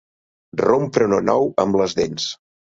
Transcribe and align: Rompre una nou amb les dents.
Rompre 0.61 1.07
una 1.11 1.21
nou 1.29 1.53
amb 1.67 1.81
les 1.85 1.97
dents. 2.03 2.29